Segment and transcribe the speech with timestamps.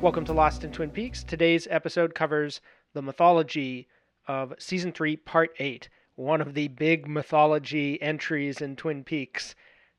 [0.00, 1.22] Welcome to Lost in Twin Peaks.
[1.22, 2.62] Today's episode covers
[2.94, 3.86] the mythology
[4.26, 9.54] of season 3, part 8, one of the big mythology entries in Twin Peaks,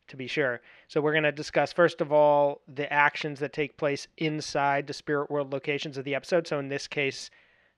[0.08, 0.62] to be sure.
[0.88, 4.94] So, we're going to discuss, first of all, the actions that take place inside the
[4.94, 6.48] spirit world locations of the episode.
[6.48, 7.30] So, in this case,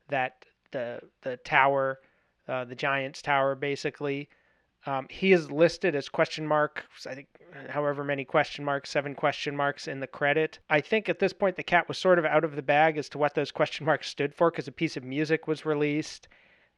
[0.07, 1.99] that the, the tower,
[2.47, 4.29] uh, the Giant's Tower, basically.
[4.85, 7.27] Um, he is listed as question mark, I think,
[7.69, 10.59] however many question marks, seven question marks in the credit.
[10.69, 13.07] I think at this point the cat was sort of out of the bag as
[13.09, 16.27] to what those question marks stood for because a piece of music was released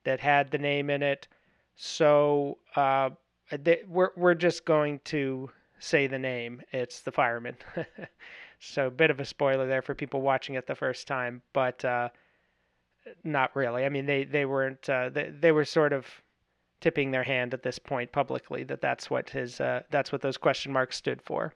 [0.03, 1.27] that had the name in it.
[1.75, 3.09] So uh,
[3.51, 5.49] they, we're we're just going to
[5.79, 6.61] say the name.
[6.71, 7.57] It's the fireman.
[8.59, 11.83] so a bit of a spoiler there for people watching it the first time, but
[11.83, 12.09] uh,
[13.23, 13.83] not really.
[13.83, 14.87] I mean, they they weren't.
[14.87, 16.05] Uh, they they were sort of
[16.81, 20.37] tipping their hand at this point publicly that that's what his uh, that's what those
[20.37, 21.53] question marks stood for.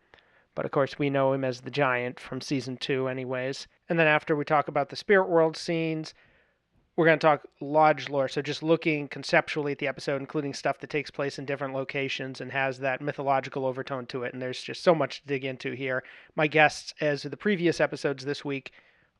[0.56, 3.68] But of course, we know him as the giant from season two, anyways.
[3.88, 6.14] And then after we talk about the spirit world scenes,
[6.96, 8.28] we're going to talk lodge lore.
[8.28, 12.42] So just looking conceptually at the episode, including stuff that takes place in different locations
[12.42, 14.34] and has that mythological overtone to it.
[14.34, 16.04] And there's just so much to dig into here.
[16.36, 18.74] My guests, as the previous episodes this week,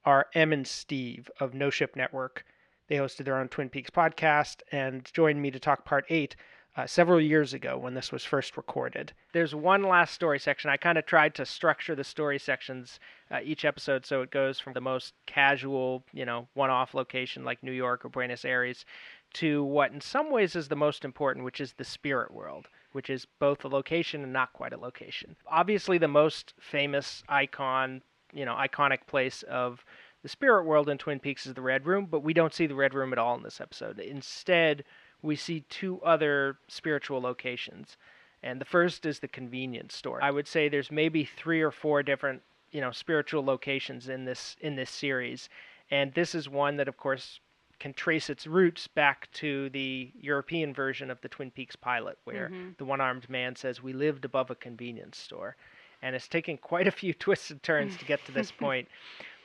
[0.04, 2.44] are Em and Steve of No Ship Network.
[2.90, 6.36] They hosted their own Twin Peaks podcast and joined me to talk part eight
[6.76, 9.14] uh, several years ago when this was first recorded.
[9.32, 10.70] There's one last story section.
[10.70, 14.60] I kind of tried to structure the story sections uh, each episode so it goes
[14.60, 18.86] from the most casual, you know, one off location like New York or Buenos Aires
[19.34, 23.10] to what in some ways is the most important, which is the spirit world, which
[23.10, 25.36] is both a location and not quite a location.
[25.48, 28.02] Obviously, the most famous icon,
[28.34, 29.86] you know, iconic place of
[30.22, 32.76] the spirit world in Twin Peaks is the Red Room, but we don't see the
[32.76, 34.00] Red Room at all in this episode.
[34.00, 34.84] Instead,
[35.22, 37.98] we see two other spiritual locations.
[38.44, 40.24] And the first is the convenience store.
[40.24, 42.42] I would say there's maybe three or four different,
[42.72, 45.50] you know, spiritual locations in this in this series.
[45.92, 47.40] And this is one that of course
[47.80, 52.48] can trace its roots back to the European version of the Twin Peaks pilot, where
[52.50, 52.70] Mm-hmm.
[52.78, 55.56] the one armed man says, We lived above a convenience store.
[56.02, 58.88] And it's taken quite a few twists and turns to get to this point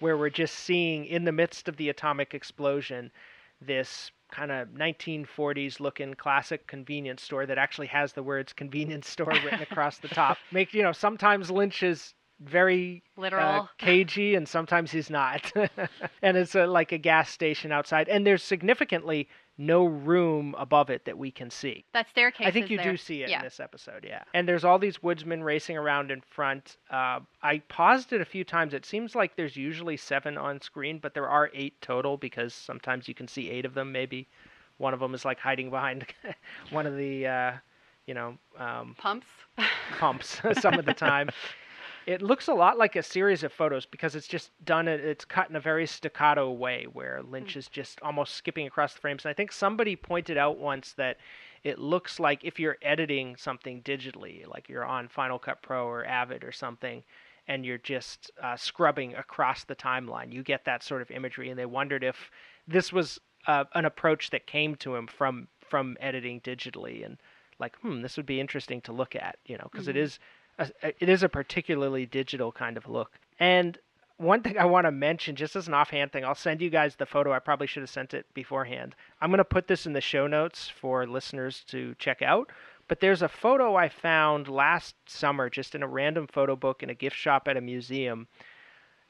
[0.05, 3.11] where we're just seeing, in the midst of the atomic explosion,
[3.63, 9.33] this kind of 1940s looking classic convenience store that actually has the words convenience store
[9.43, 10.37] written across the top.
[10.53, 13.69] Make, you know, sometimes Lynch is very uh, Literal.
[13.79, 15.51] cagey and sometimes he's not.
[16.23, 18.07] and it's a, like a gas station outside.
[18.11, 19.27] And there's significantly
[19.57, 21.85] no room above it that we can see.
[21.93, 22.47] That staircase.
[22.47, 22.91] I think you there.
[22.93, 23.39] do see it Yeah.
[23.39, 24.25] in this episode, yeah.
[24.35, 26.77] And there's all these woodsmen racing around in front.
[26.91, 28.75] Uh, I paused it a few times.
[28.75, 33.07] It seems like there's usually seven on screen, but there are eight total because sometimes
[33.07, 33.93] you can see eight of them.
[33.93, 34.27] Maybe
[34.79, 36.05] one of them is like hiding behind
[36.71, 37.53] one of the, uh,
[38.07, 39.27] you know, um, Pumps.
[39.99, 41.31] pumps some of the time.
[42.07, 44.89] It looks a lot like a series of photos because it's just done.
[44.89, 49.01] It's cut in a very staccato way where Lynch is just almost skipping across the
[49.01, 49.25] frames.
[49.25, 51.17] And I think somebody pointed out once that
[51.63, 56.05] it looks like if you're editing something digitally, like you're on Final Cut Pro or
[56.05, 57.03] Avid or something,
[57.49, 61.49] and you're just uh, scrubbing across the timeline, you get that sort of imagery.
[61.49, 62.31] And they wondered if
[62.69, 67.17] this was uh, an approach that came to him from from editing digitally, and
[67.59, 69.97] like, hmm, this would be interesting to look at, you know, because Mhm.
[69.97, 70.19] is
[70.59, 73.13] a, it is a particularly digital kind of look.
[73.39, 73.79] And
[74.17, 76.95] one thing I want to mention, just as an offhand thing, I'll send you guys
[76.95, 77.33] the photo.
[77.33, 78.95] I probably should have sent it beforehand.
[79.21, 82.51] I'm going to put this in the show notes for listeners to check out.
[82.87, 86.91] But there's a photo I found last summer just in a random photo book in
[86.91, 88.29] a gift shop at a museum.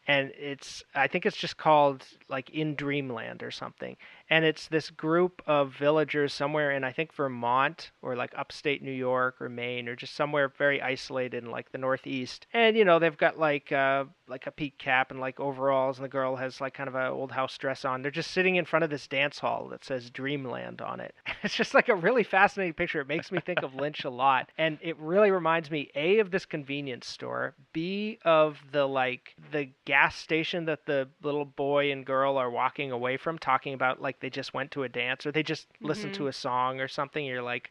[0.07, 3.97] And it's, I think it's just called like In Dreamland or something.
[4.31, 8.93] And it's this group of villagers somewhere in, I think, Vermont or like upstate New
[8.93, 12.47] York or Maine or just somewhere very isolated in like the Northeast.
[12.53, 16.05] And, you know, they've got like, uh, like a peak cap and like overalls, and
[16.05, 18.03] the girl has like kind of a old house dress on.
[18.03, 21.15] They're just sitting in front of this dance hall that says Dreamland on it.
[21.43, 23.03] It's just like a really fascinating picture.
[23.03, 26.31] It makes me think of Lynch a lot, and it really reminds me a of
[26.31, 32.07] this convenience store, b of the like the gas station that the little boy and
[32.07, 35.33] girl are walking away from, talking about like they just went to a dance or
[35.33, 37.25] they just listened to a song or something.
[37.25, 37.71] You're like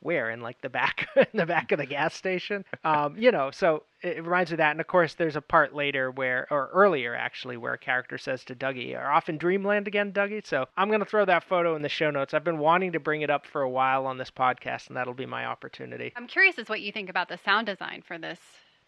[0.00, 3.50] where in like the back in the back of the gas station um, you know
[3.50, 6.46] so it, it reminds me of that and of course there's a part later where
[6.50, 10.44] or earlier actually where a character says to dougie are off in dreamland again dougie
[10.44, 13.00] so i'm going to throw that photo in the show notes i've been wanting to
[13.00, 16.26] bring it up for a while on this podcast and that'll be my opportunity I'm
[16.26, 18.38] curious as what you think about the sound design for this.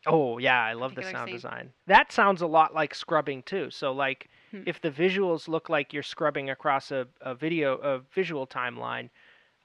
[0.06, 1.34] Oh yeah, I love the sound scene.
[1.34, 1.72] design.
[1.86, 3.70] That sounds a lot like scrubbing too.
[3.70, 4.62] So like Hmm.
[4.66, 9.10] if the visuals look like you're scrubbing across a, a video a visual timeline,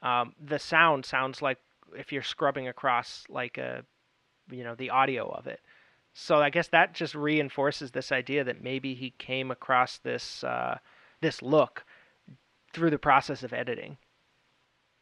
[0.02, 1.60] um, the sound sounds like
[1.96, 3.84] if you're scrubbing across like a
[4.50, 5.62] you know the audio of it.
[6.14, 10.78] So I guess that just reinforces this idea that maybe he came across this uh,
[11.22, 11.86] this look
[12.74, 13.98] through the process of editing,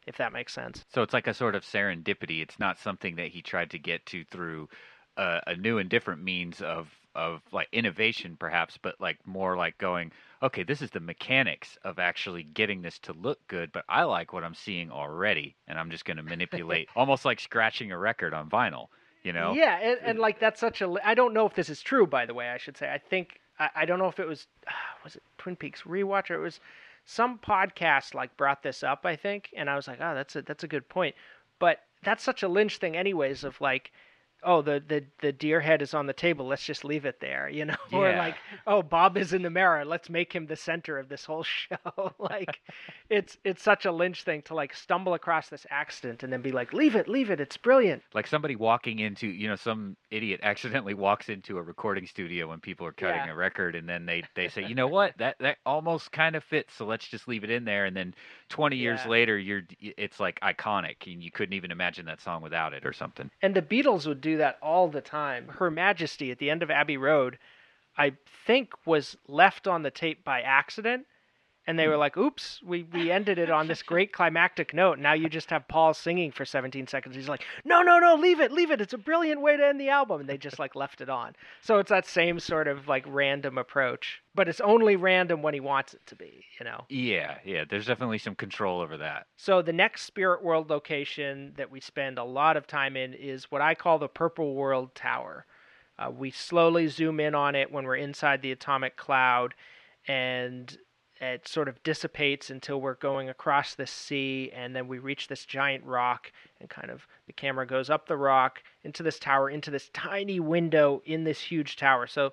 [0.06, 0.84] if that makes sense.
[0.92, 2.42] So it's like a sort of serendipity.
[2.42, 4.68] It's not something that he tried to get to through
[5.16, 9.76] a, a new and different means of of like innovation, perhaps, but like more like
[9.78, 10.12] going,
[10.42, 14.32] okay, this is the mechanics of actually getting this to look good, but I like
[14.32, 18.34] what I'm seeing already, and I'm just going to manipulate, almost like scratching a record
[18.34, 18.88] on vinyl.
[19.22, 19.52] You know?
[19.52, 20.94] Yeah, and, and like that's such a.
[21.04, 22.48] I don't know if this is true, by the way.
[22.48, 22.90] I should say.
[22.90, 24.46] I think I, I don't know if it was
[25.04, 26.58] was it Twin Peaks rewatch or it was
[27.04, 29.04] some podcast like brought this up.
[29.04, 31.14] I think, and I was like, oh, that's a that's a good point.
[31.58, 33.44] But that's such a Lynch thing, anyways.
[33.44, 33.92] Of like,
[34.42, 37.48] oh the, the the deer head is on the table let's just leave it there
[37.48, 40.98] you know or like oh bob is in the mirror let's make him the center
[40.98, 42.60] of this whole show like
[43.08, 46.52] it's it's such a lynch thing to like stumble across this accident and then be
[46.52, 50.40] like leave it leave it it's brilliant Like somebody walking into, you know, some idiot
[50.42, 53.32] accidentally walks into a recording studio when people are cutting Yeah.
[53.32, 56.42] a record, and then they they say, you know what, that that almost kind of
[56.42, 57.84] fits, so let's just leave it in there.
[57.84, 58.14] And then
[58.48, 59.06] 20 years Yeah.
[59.06, 62.92] later, you're it's like iconic, and you couldn't even imagine that song without it or
[62.92, 63.30] something.
[63.42, 65.48] and the beatles would do that all the time.
[65.48, 67.38] Her majesty at the end of abbey road
[67.96, 68.12] i
[68.46, 71.06] think was left on the tape by accident
[71.70, 75.12] and they were like oops we, we ended it on this great climactic note now
[75.12, 78.50] you just have paul singing for 17 seconds he's like no no no leave it
[78.50, 81.00] leave it it's a brilliant way to end the album and they just like left
[81.00, 85.42] it on so it's that same sort of like random approach but it's only random
[85.42, 87.64] when he wants it to be you know Yeah, yeah.
[87.68, 89.26] There's definitely some control over that.
[89.36, 93.50] so the next Spirit World location that we spend a lot of time in is
[93.50, 95.46] what I call the Purple World Tower.
[95.98, 99.54] Uh, we slowly zoom in on it when we're inside the atomic cloud,
[100.08, 100.78] and
[101.20, 105.44] it sort of dissipates until we're going across the sea, and then we reach this
[105.44, 109.70] giant rock, and kind of the camera goes up the rock into this tower, into
[109.70, 112.06] this tiny window in this huge tower.
[112.06, 112.32] So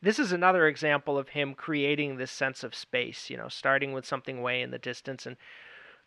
[0.00, 4.06] this is another example of him creating this sense of space, you know, starting with
[4.06, 5.36] something way in the distance and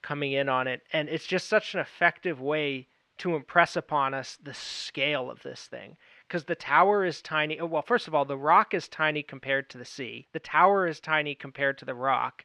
[0.01, 0.81] coming in on it.
[0.93, 2.87] And it's just such an effective way
[3.19, 5.97] to impress upon us the scale of this thing.
[6.33, 7.59] Because the tower is tiny.
[7.59, 10.25] oh, Well, first of all, the rock is tiny compared to the sea.
[10.33, 12.43] The tower is tiny compared to the rock.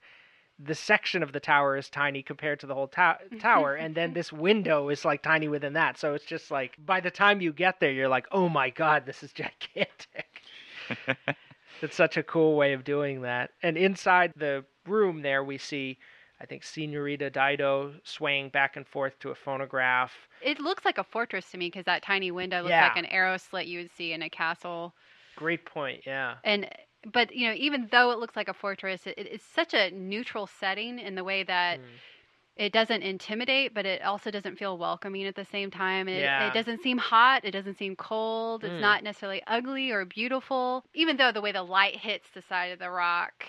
[0.59, 3.75] The section of the tower is tiny compared to the whole to- tower.
[3.77, 5.97] and then this window is like tiny within that.
[5.97, 9.07] So it's just like by the time you get there, you're like, oh my God,
[9.07, 10.43] this is gigantic.
[11.81, 13.53] It's such a cool way of doing that.
[13.63, 15.97] And inside the room there, we see,
[16.41, 20.13] I think, Senorita Dido swaying back and forth to a phonograph.
[20.41, 22.85] It looks like a fortress to me because that tiny window looks Yeah.
[22.89, 24.95] like an arrow slit you would see in a castle.
[25.37, 26.07] Great point.
[26.07, 26.37] Yeah.
[26.45, 26.69] And
[27.13, 30.47] but you know, even though it looks like a fortress, it, it's such a neutral
[30.47, 31.85] setting in the way that Mm.
[32.57, 36.09] it doesn't intimidate, but it also doesn't feel welcoming at the same time.
[36.09, 36.49] It, Yeah.
[36.49, 37.45] it doesn't seem hot.
[37.45, 38.65] It doesn't seem cold.
[38.65, 38.81] It's Mm.
[38.81, 40.85] not necessarily ugly or beautiful.
[40.95, 43.45] Even though the way the light hits the side of the rock,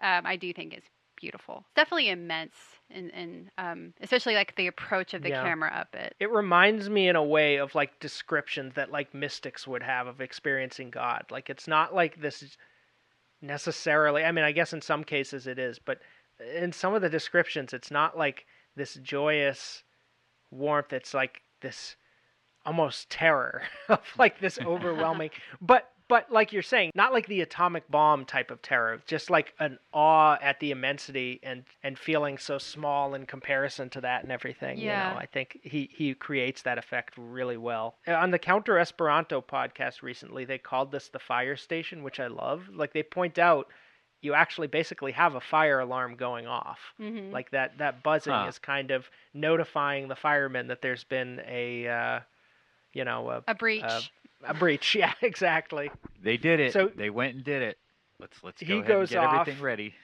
[0.00, 0.84] um, I do think is
[1.16, 1.64] beautiful.
[1.66, 2.54] It's definitely immense,
[2.90, 5.42] and and um, especially like the approach of the Yeah.
[5.42, 6.14] camera up it.
[6.20, 10.20] It reminds me in a way of like descriptions that like mystics would have of
[10.20, 11.24] experiencing God.
[11.30, 12.56] Like it's not like this
[13.40, 14.24] necessarily.
[14.24, 16.00] I mean, I guess in some cases it is, but
[16.56, 18.46] in some of the descriptions, it's not like
[18.76, 19.82] this joyous
[20.50, 20.92] warmth.
[20.92, 21.96] It's like this
[22.66, 25.30] almost terror of like this overwhelming.
[25.60, 29.00] but but like you're saying, not like the atomic bomb type of terror.
[29.06, 34.00] Just like an awe at the immensity and and feeling so small in comparison to
[34.02, 34.82] that and everything.
[34.82, 35.08] You Yeah.
[35.10, 37.96] know, I think he he creates that effect really well.
[38.06, 42.26] Uh, On the Counter Esperanto podcast recently, they called this the fire station, which I
[42.28, 42.68] love.
[42.72, 43.68] Like they point out.
[44.20, 48.48] You actually basically have a fire alarm going off hmm like that that buzzing Huh.
[48.48, 52.20] is kind of notifying the firemen that there's been a uh,
[52.92, 53.82] you know a, a breach.
[53.82, 54.00] uh,
[54.46, 55.90] a breach yeah exactly
[56.22, 56.72] They did it.
[56.72, 57.78] So- they went and did it.
[58.20, 59.40] Let's let's go He ahead goes and get off.
[59.48, 59.94] everything ready.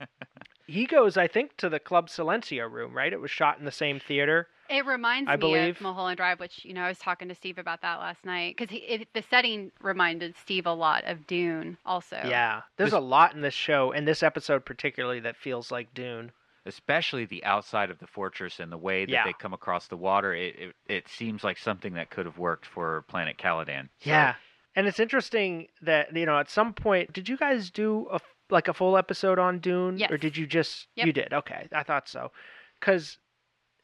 [0.66, 3.72] he goes i think to the club silencio room right it was shot in the
[3.72, 6.98] same theater It reminds I me believe- of Mulholland Drive, which you know I was
[6.98, 8.76] talking to Steve about that last night because
[9.14, 11.76] the setting reminded Steve a lot of Dune.
[11.84, 15.70] Also, yeah there's This- a lot in this show and this episode particularly that feels
[15.72, 16.30] like dune
[16.66, 19.24] especially the outside of the fortress and the way that Yeah.
[19.24, 20.34] they come across the water.
[20.34, 23.88] It, it it seems like something that could have worked for Planet Caladan.
[24.00, 24.34] So, yeah
[24.76, 28.68] and it's interesting that you know at some point did you guys do a like
[28.68, 31.06] a full episode on dune or did you just Yep.
[31.06, 32.30] you did okay i thought so
[32.78, 33.18] because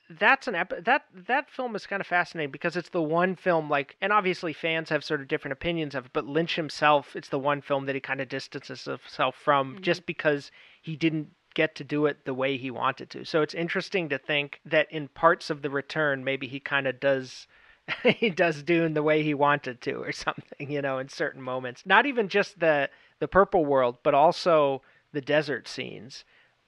[0.09, 3.69] that's an ep- that that film is kind of fascinating because it's the one film
[3.69, 7.29] like and obviously fans have sort of different opinions of it but lynch himself it's
[7.31, 9.81] the one film that he kind of distances himself from Mhm.
[9.81, 10.53] just because
[10.83, 14.19] he didn't get to do it the way he wanted to so it's interesting to
[14.19, 17.49] think that in parts of the return maybe he kind of does
[18.03, 20.71] he does Dune the way he wanted to, or something.
[20.71, 24.83] You know, in certain moments, not even just the the purple world, but also
[25.13, 26.25] the desert scenes.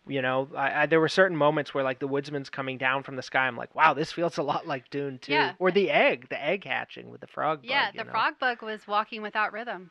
[0.07, 3.17] You know, I, I, there were certain moments where like the woodsman's coming down from
[3.17, 3.47] the sky.
[3.47, 5.33] I'm like, wow, this feels a lot like Dune too.
[5.33, 5.53] Yeah.
[5.59, 7.61] Or the egg, the egg hatching with the frog.
[7.63, 8.11] Yeah, bug, you the know?
[8.13, 9.91] frog bug was walking without rhythm.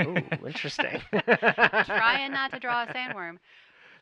[0.00, 1.00] Ooh, interesting.
[1.12, 3.38] Trying not to draw a sandworm.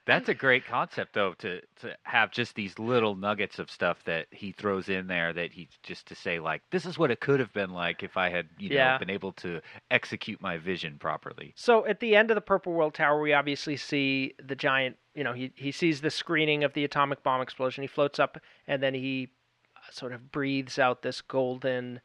[0.05, 4.27] That's a great concept, though, to to have just these little nuggets of stuff that
[4.33, 7.39] he throws in there that he just to say like, this is what it could
[7.39, 11.53] have been like if I had you know been able to execute my vision properly.
[11.57, 14.97] So at the end of the Purple World Tower, we obviously see the giant.
[15.15, 17.83] You know, he he sees the screening of the atomic bomb explosion.
[17.83, 19.31] He floats up, and then he
[19.77, 22.01] uh, sort of breathes out this golden.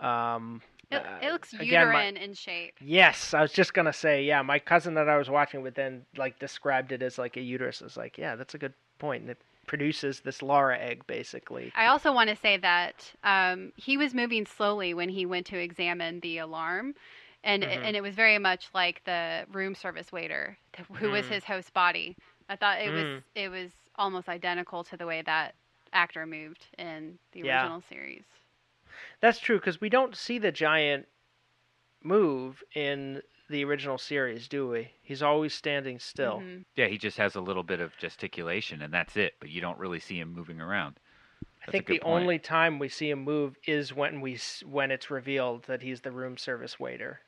[0.00, 2.74] Um, It, uh, it looks again, my- uterine in shape.
[2.80, 4.42] Yes, I was just gonna say, yeah.
[4.42, 7.80] My cousin that I was watching with then like described it as like a uterus.
[7.82, 9.22] Is like, yeah, that's a good point.
[9.22, 11.72] And it produces this Laura egg, basically.
[11.76, 15.58] I also want to say that um, he was moving slowly when he went to
[15.58, 16.94] examine the alarm,
[17.44, 17.84] and Mhm.
[17.84, 20.58] and it was very much like the room service waiter,
[20.94, 21.30] who was Mm.
[21.30, 22.16] his host body.
[22.48, 23.22] I thought it was Mm.
[23.36, 25.54] it was almost identical to the way that
[25.92, 27.60] actor moved in the Yeah.
[27.62, 28.24] original series.
[29.20, 31.06] That's true because we don't see the giant
[32.02, 34.92] move in the original series, do we?
[35.02, 36.38] He's always standing still.
[36.38, 36.64] Mhm.
[36.76, 39.34] Yeah, he just has a little bit of gesticulation, and that's it.
[39.40, 40.98] But you don't really see him moving around.
[41.62, 42.22] I That's a think the point.
[42.22, 46.12] only time we see him move is when we when it's revealed that he's the
[46.12, 47.20] room service waiter.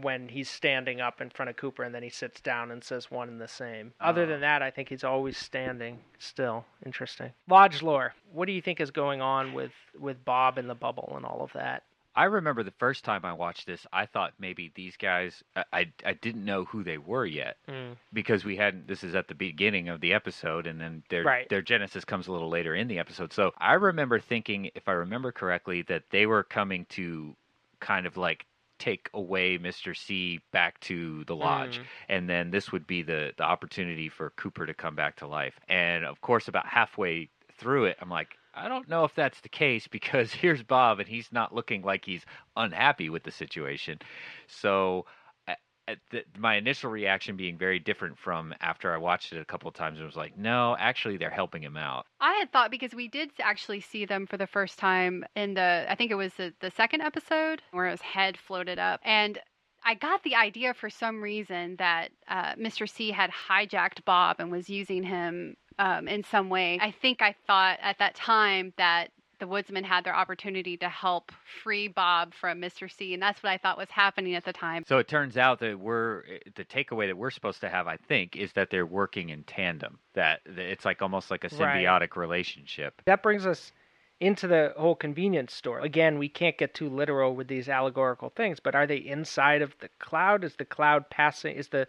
[0.00, 3.10] When he's standing up in front of Cooper and then he sits down and says
[3.10, 3.92] one and the same.
[4.00, 4.26] Other Oh.
[4.26, 6.64] than that, I think he's always standing still.
[6.86, 7.32] Interesting.
[7.48, 8.14] Lodge lore.
[8.32, 11.42] What do you think is going on with with Bob and the bubble and all
[11.42, 11.82] of that?
[12.14, 15.92] I remember the first time I watched this, I thought maybe these guys, I, I,
[16.04, 17.96] I didn't know who they were yet Mm.
[18.12, 18.88] because we hadn't.
[18.88, 21.48] This is at the beginning of the episode, and then their Right.
[21.48, 23.32] their genesis comes a little later in the episode.
[23.32, 27.36] So I remember thinking, if I remember correctly, that they were coming to
[27.78, 28.46] kind of like
[28.78, 29.96] take away Mr.
[29.96, 31.84] C back to the lodge, Mm.
[32.08, 35.58] and then this would be the the opportunity for Cooper to come back to life.
[35.68, 38.36] And of course, about halfway through it, I'm like.
[38.54, 42.04] I don't know if that's the case because here's Bob and he's not looking like
[42.04, 42.24] he's
[42.56, 44.00] unhappy with the situation.
[44.48, 45.06] So
[46.10, 49.74] the, my initial reaction being very different from after I watched it a couple of
[49.74, 52.06] times and was like, no, actually they're helping him out.
[52.20, 55.86] I had thought because we did actually see them for the first time in the
[55.88, 59.38] I think it was the, the second episode where his head floated up and
[59.84, 62.88] I got the idea for some reason that uh, Mr.
[62.88, 66.78] C had hijacked Bob and was using him um, in some way.
[66.82, 71.32] I think I thought at that time that the woodsman had their opportunity to help
[71.62, 72.90] free Bob from Mr.
[72.90, 74.84] C, and that's what I thought was happening at the time.
[74.86, 76.22] So it turns out that we're
[76.56, 79.98] the takeaway that we're supposed to have, I think, is that they're working in tandem.
[80.14, 81.84] That, that it's like almost like a Right.
[81.84, 83.02] symbiotic relationship.
[83.06, 83.72] That brings us
[84.20, 85.80] into the whole convenience store.
[85.80, 89.76] Again, we can't get too literal with these allegorical things, but are they inside of
[89.78, 90.42] the cloud?
[90.42, 91.54] Is the cloud passing?
[91.54, 91.86] Is the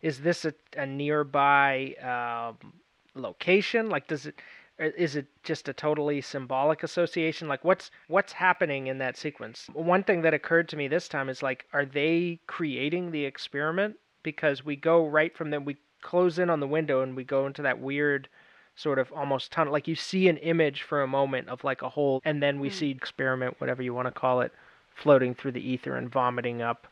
[0.00, 2.74] is this a, a nearby um,
[3.14, 3.88] location?
[3.88, 4.40] Like, does it?
[4.78, 7.48] Or Is it just a totally symbolic association?
[7.48, 9.68] Like, what's what's happening in that sequence?
[9.72, 13.96] One thing that occurred to me this time is like, are they creating the experiment?
[14.22, 17.46] Because we go right from them, we close in on the window and we go
[17.46, 18.28] into that weird
[18.76, 19.72] sort of almost tunnel.
[19.72, 22.68] Like you see an image for a moment of like a hole, and then we
[22.68, 22.72] Mm.
[22.72, 24.52] see experiment, whatever you want to call it,
[24.94, 26.88] floating through the ether and vomiting up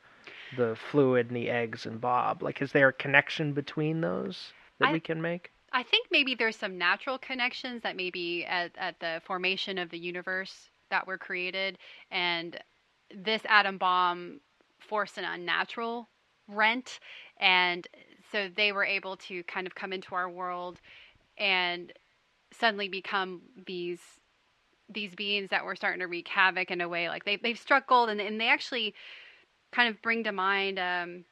[0.57, 2.43] the fluid and the eggs and Bob.
[2.43, 5.51] Like, is there a connection between those that I- we can make?
[5.73, 9.99] I think maybe there's some natural connections that maybe at, at the formation of the
[9.99, 11.79] universe that were created,
[12.11, 12.59] and
[13.14, 14.41] this atom bomb
[14.79, 16.09] forced an unnatural
[16.49, 17.00] rent,
[17.41, 17.87] and
[18.31, 20.81] so they were able to kind of come into our world
[21.38, 21.93] and
[22.52, 24.00] suddenly become these
[24.93, 27.87] these beings that were starting to wreak havoc in a way like they, they've struck
[27.87, 28.95] gold and, and they actually
[29.71, 31.25] kind of bring to mind um,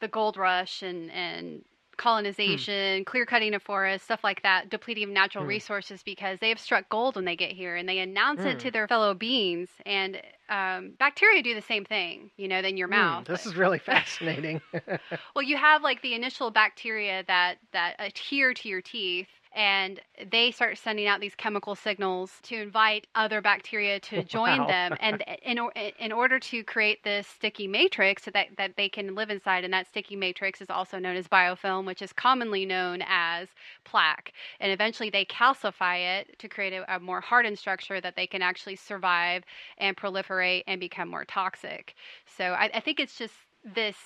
[0.00, 1.64] the gold rush and, and
[2.02, 5.46] colonization, clear cutting of forests, stuff like that, depleting of natural Hmm.
[5.46, 8.60] resources because they have struck gold when they get here and they announce it Hmm.
[8.60, 9.70] to their fellow beings.
[9.86, 13.26] And um, bacteria do the same thing, you know, than your Hmm, mouth.
[13.26, 14.60] this is really fascinating.
[15.34, 20.50] well, you have like the initial bacteria that that adhere to your teeth, and they
[20.50, 24.66] start sending out these chemical signals to invite other bacteria to join Wow.
[24.66, 28.88] them, and in or- in order to create this sticky matrix so that that they
[28.88, 32.64] can live inside, and that sticky matrix is also known as biofilm, which is commonly
[32.66, 33.48] known as
[33.84, 38.26] plaque, and eventually they calcify it to create a, a more hardened structure that they
[38.26, 39.44] can actually survive
[39.78, 41.94] and proliferate and become more toxic.
[42.26, 43.96] So I, I think it's just this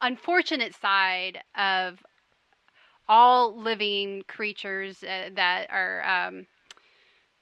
[0.00, 2.02] unfortunate side of
[3.08, 6.46] all living creatures uh, that are um,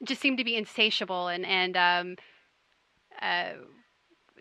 [0.05, 2.17] just seem to be insatiable and and um,
[3.21, 3.53] uh,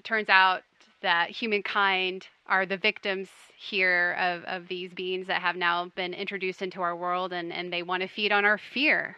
[0.04, 0.64] turns out
[1.02, 6.62] that humankind are the victims here of, of these beings that have now been introduced
[6.62, 9.16] into our world and, and they want to feed on our fear.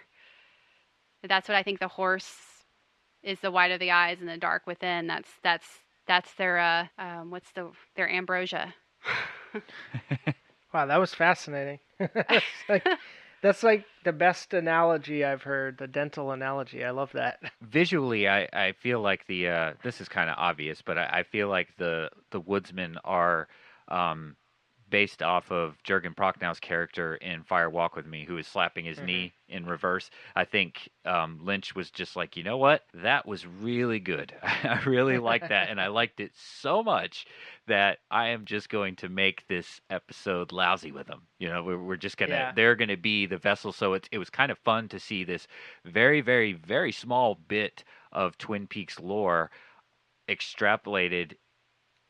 [1.27, 2.35] That's what I think the horse
[3.23, 5.07] is the white of the eyes and the dark within.
[5.07, 5.67] That's that's
[6.07, 8.73] that's their uh um, what's the their ambrosia.
[10.73, 11.79] wow, that was fascinating.
[11.99, 12.87] that's, like,
[13.41, 15.77] that's like the best analogy I've heard.
[15.77, 16.83] The dental analogy.
[16.83, 17.39] I love that.
[17.61, 21.23] Visually, I, I feel like the uh, this is kind of obvious, but I, I
[21.23, 23.47] feel like the the woodsmen are
[23.87, 24.35] um,
[24.91, 28.97] based off of Jurgen Prochnow's character in Fire Walk with Me, who is slapping his
[28.97, 29.05] mm-hmm.
[29.07, 30.11] knee in reverse.
[30.35, 32.83] I think um, Lynch was just like, you know what?
[32.93, 34.33] That was really good.
[34.43, 37.25] I really liked that, and I liked it so much
[37.67, 41.21] that I am just going to make this episode lousy with them.
[41.39, 42.51] You know, we're, we're just gonna yeah.
[42.53, 43.71] they're gonna be the vessel.
[43.71, 45.47] So it's it was kind of fun to see this
[45.85, 49.49] very, very, very small bit of Twin Peaks lore
[50.29, 51.33] extrapolated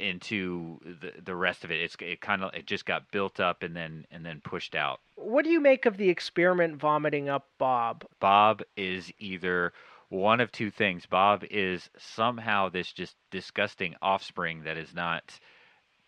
[0.01, 1.81] into the the rest of it.
[1.81, 4.99] It's it kind of it just got built up and then and then pushed out.
[5.15, 8.05] What do you make of the experiment vomiting up Bob?
[8.19, 9.73] Bob is either
[10.09, 11.05] one of two things.
[11.05, 15.39] Bob is somehow this just disgusting offspring that is not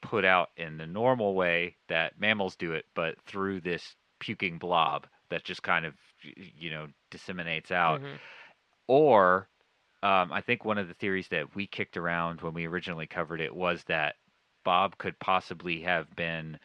[0.01, 5.07] put out in the normal way that mammals do it, but through this puking blob
[5.29, 5.93] that just kind of
[6.57, 8.01] you know disseminates out.
[8.01, 8.15] Mm-hmm.
[8.87, 9.47] Or
[10.03, 13.39] um, I think one of the theories that we kicked around when we originally covered
[13.39, 14.15] it was that
[14.65, 16.59] Bob could possibly have been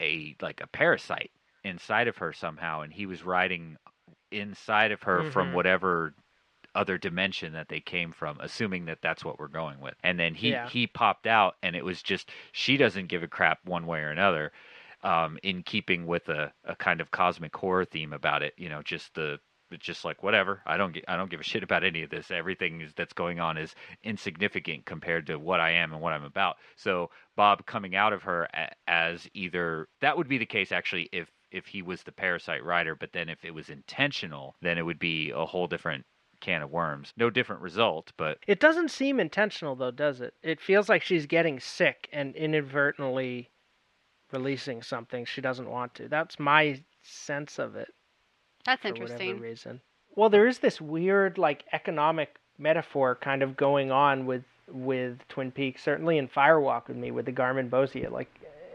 [0.00, 1.32] a like a parasite
[1.64, 3.76] inside of her somehow, and he was riding
[4.30, 5.30] inside of her mm-hmm.
[5.30, 6.14] from whatever
[6.76, 9.94] other dimension that they came from, assuming that that's what we're going with.
[10.04, 10.68] And then he yeah.
[10.68, 14.10] he popped out, and it was just she doesn't give a crap one way or
[14.10, 14.52] another.
[15.02, 18.80] Um, in keeping with a, a kind of cosmic horror theme about it, you know,
[18.80, 19.38] just the
[19.80, 20.62] just like whatever.
[20.66, 22.30] I don't I don't give a shit about any of this.
[22.30, 26.24] Everything is, that's going on is insignificant compared to what I am and what I'm
[26.24, 26.56] about.
[26.76, 28.48] So Bob coming out of her
[28.86, 32.96] as either that would be the case actually if if he was the parasite rider,
[32.96, 36.04] but then if it was intentional, then it would be a whole different
[36.40, 37.12] can of worms.
[37.16, 40.34] No different result, but it doesn't seem intentional though, does it?
[40.42, 43.50] It feels like she's getting sick and inadvertently
[44.32, 46.08] releasing something she doesn't want to.
[46.08, 47.88] That's my sense of it.
[48.66, 49.28] That's for interesting.
[49.28, 49.80] Whatever reason.
[50.16, 55.50] Well, there is this weird like economic metaphor kind of going on with with Twin
[55.50, 55.82] Peaks.
[55.82, 58.10] Certainly in Firewalk with me with the Garmonbozia.
[58.10, 58.28] Like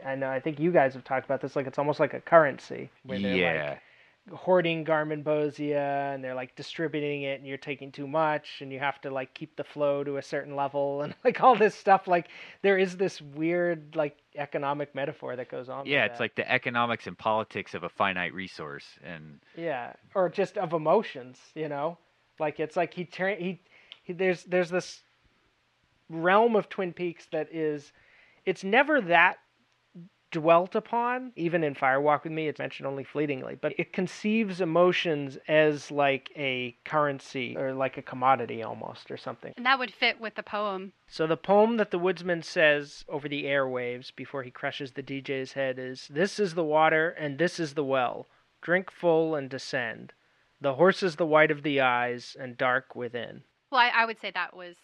[0.06, 1.56] I know I think you guys have talked about this.
[1.56, 2.89] Like it's almost like a currency.
[3.04, 3.69] Where yeah.
[3.69, 3.82] Like,
[4.32, 8.80] hoarding Garmin Garmonbozia and they're like distributing it and you're taking too much and you
[8.80, 12.08] have to like keep the flow to a certain level and like all this stuff
[12.08, 12.30] like
[12.62, 16.24] there is this weird like economic metaphor that goes on yeah it's that.
[16.24, 21.38] like the economics and politics of a finite resource and yeah or just of emotions
[21.56, 21.98] you know
[22.39, 23.62] like it's like he turn he,
[24.04, 25.02] he there's there's this
[26.10, 27.92] realm of twin peaks that is
[28.46, 29.38] it's never that
[30.32, 31.32] dwelt upon.
[31.36, 36.32] Even in Firewalk with Me, it's mentioned only fleetingly, but it conceives emotions as like
[36.36, 39.54] a currency or like a commodity almost or something.
[39.58, 40.94] And that would fit with the poem.
[41.08, 45.54] So the poem that the woodsman says over the airwaves before he crushes the DJ's
[45.54, 48.28] head is This is the water and this is the well.
[48.62, 50.13] Drink full and descend.
[50.62, 53.44] The horse is the white of the eyes and dark within.
[53.72, 54.76] Well, I, I would say that was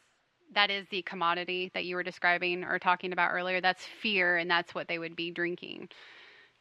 [0.53, 3.61] that is the commodity that you were describing or talking about earlier.
[3.61, 5.89] That's fear, and that's what they would be drinking,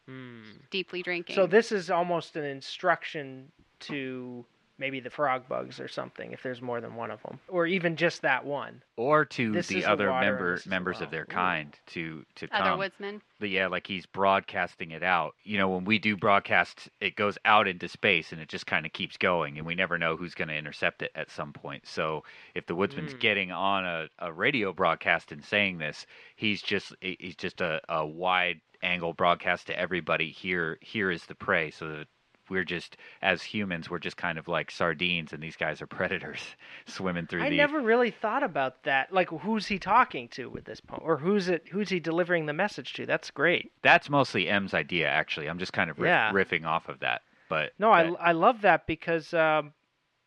[0.08, 0.42] mm.
[0.70, 1.36] deeply drinking.
[1.36, 4.44] So this is almost an instruction to
[4.78, 7.96] maybe the frog bugs or something if there's more than one of them or even
[7.96, 8.82] just that one.
[8.96, 12.78] Or to this the other member members of their kind to to other come.
[12.78, 13.22] woodsmen?
[13.38, 15.34] But yeah like he's broadcasting it out.
[15.44, 18.86] You know when we do broadcast it goes out into space and it just kind
[18.86, 21.86] of keeps going and we never know who's going to intercept it at some point.
[21.86, 23.20] So if the woodsman's mm.
[23.20, 26.06] getting on a, a radio broadcast and saying this
[26.36, 31.34] he's just he's just a, a wide angle broadcast to everybody here here is the
[31.34, 32.06] prey so that
[32.48, 36.40] we're just as humans we're just kind of like sardines and these guys are predators
[36.86, 37.56] swimming through I the...
[37.56, 39.12] never really thought about that.
[39.12, 42.52] Like who's he talking to with this poem or who's it who's he delivering the
[42.52, 43.06] message to?
[43.06, 43.72] That's great.
[43.82, 45.48] That's mostly Em's idea actually.
[45.48, 46.32] I'm just kind of riff, yeah.
[46.32, 48.20] riffing off of that but no that...
[48.20, 49.72] I I love that because um,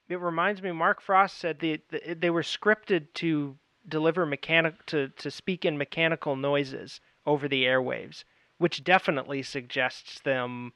[0.09, 5.09] it reminds me Mark Frost said the, the they were scripted to deliver mechanic to
[5.09, 8.23] to speak in mechanical noises over the airwaves
[8.57, 10.73] which definitely suggests them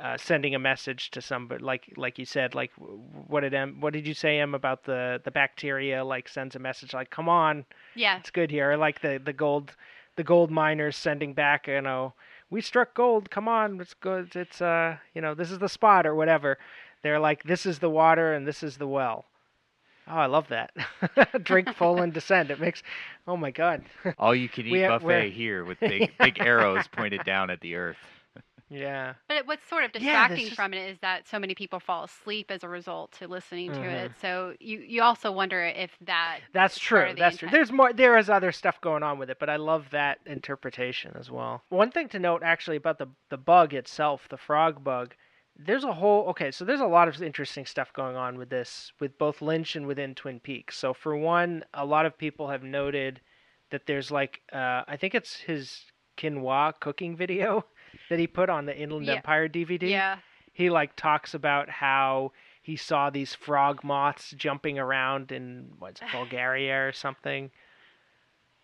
[0.00, 2.70] uh, sending a message to somebody like like you said like
[3.28, 6.58] what did Em what did you say Em about the the bacteria like sends a
[6.58, 9.74] message like come on yeah it's good here like the the gold
[10.16, 12.12] the gold miners sending back you know
[12.50, 16.06] we struck gold come on it's good it's uh you know this is the spot
[16.06, 16.58] or whatever
[17.02, 19.26] They're like, this is the water and this is the well.
[20.08, 20.70] Oh, I love that.
[21.44, 22.50] Drink full and descend.
[22.50, 22.82] It makes,
[23.28, 23.84] oh my God.
[24.18, 27.60] All you can eat We buffet we're- here with big big arrows pointed down at
[27.60, 27.98] the earth.
[28.68, 29.14] Yeah.
[29.28, 31.78] But it- what's sort of Yeah, distracting just- from it is that so many people
[31.80, 33.92] fall asleep as a result to listening to Mhm.
[34.06, 34.12] it.
[34.20, 37.14] So you you also wonder if that That's true.
[37.16, 37.48] That's true.
[37.50, 37.92] There's more.
[37.92, 41.62] There is other stuff going on with it, but I love that interpretation as well.
[41.68, 45.14] One thing to note, actually, about the the bug itself, the frog bug.
[45.58, 46.50] There's a whole okay.
[46.50, 49.86] So there's a lot of interesting stuff going on with this, with both Lynch and
[49.86, 50.76] within Twin Peaks.
[50.76, 53.20] So for one, a lot of people have noted
[53.70, 55.86] that there's like, uh, I think it's his
[56.18, 57.64] quinoa cooking video
[58.08, 59.14] that he put on the Inland Yeah.
[59.14, 60.18] Empire DVD yeah
[60.52, 62.32] he like talks about how
[62.62, 67.50] he saw these frog moths jumping around in what's it, Bulgaria or something,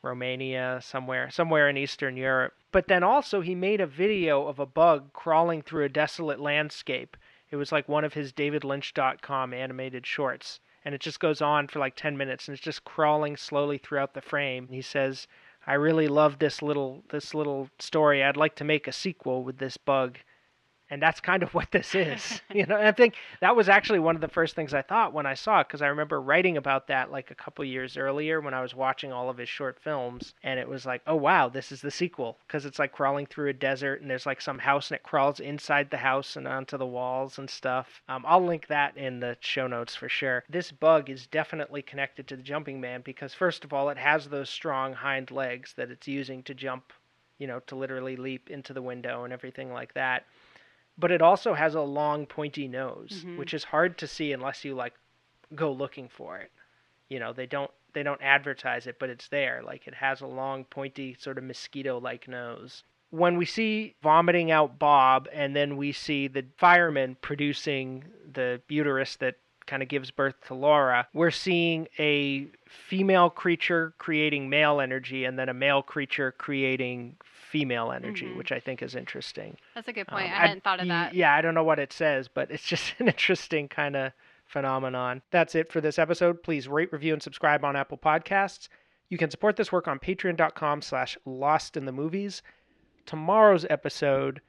[0.00, 2.54] Romania, somewhere, somewhere in Eastern Europe.
[2.72, 7.14] But then also he made a video of a bug crawling through a desolate landscape.
[7.50, 11.78] It was like one of his DavidLynch.com animated shorts, and it just goes on for
[11.78, 14.68] like 10 minutes, and it's just crawling slowly throughout the frame.
[14.68, 15.28] He says,
[15.66, 18.22] "I really love this little this little story.
[18.22, 20.18] I'd like to make a sequel with this bug."
[20.92, 23.98] And that's kind of what this is you know and i think that was actually
[23.98, 26.56] one of the first things i thought when i saw it because i remember writing
[26.56, 29.80] about that like a couple years earlier when i was watching all of his short
[29.80, 33.26] films and it was like oh wow this is the sequel because it's like crawling
[33.26, 36.46] through a desert and there's like some house and it crawls inside the house and
[36.46, 38.02] onto the walls and stuff.
[38.08, 40.44] Um, i'll link that in the show notes for sure.
[40.48, 44.28] This bug is definitely connected to the jumping man because first of all it has
[44.28, 46.92] those strong hind legs that it's using to jump
[47.38, 50.26] you know to literally leap into the window and everything like that
[50.98, 53.36] but it also has a long pointy nose Mhm.
[53.36, 54.94] which is hard to see unless you like
[55.54, 56.50] go looking for it.
[57.08, 59.62] You know they don't they don't advertise it but it's there.
[59.62, 62.84] Like it has a long pointy sort of mosquito like nose.
[63.10, 69.16] When we see vomiting out bob and then we see the fireman producing the uterus
[69.16, 75.24] that kind of gives birth to laura we're seeing a female creature creating male energy
[75.24, 77.16] and then a male creature creating
[77.52, 78.36] female energy Mhm.
[78.36, 80.24] which i think is interesting that's a good point.
[80.26, 81.14] um, I hadn't thought of that.
[81.14, 84.12] Yeah, I don't know what it says, but it's just an interesting kind of
[84.46, 85.20] phenomenon.
[85.30, 86.42] That's it for this episode.
[86.42, 88.68] Please rate, review, and subscribe on Apple Podcasts.
[89.08, 92.42] You can support this work on patreon.com slash lost in the movies.
[93.06, 94.40] Tomorrow's episode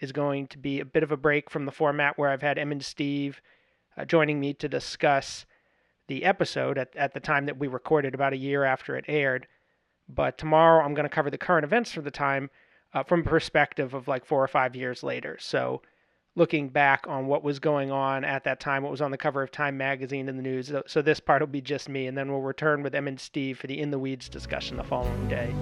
[0.00, 2.58] is going to be a bit of a break from the format where I've had
[2.58, 3.40] Em and Steve
[3.96, 5.46] uh, joining me to discuss
[6.08, 9.46] the episode at, at the time that we recorded about a year after it aired.
[10.08, 12.50] But tomorrow I'm going to cover the current events for the time
[12.94, 15.36] uh, from a perspective of like four or five years later.
[15.40, 15.82] So,
[16.34, 19.42] looking back on what was going on at that time, what was on the cover
[19.42, 20.68] of Time magazine in the news.
[20.68, 23.18] So, so this part will be just me, and then we'll return with Em and
[23.18, 25.52] Steve for the In the Weeds discussion the following day.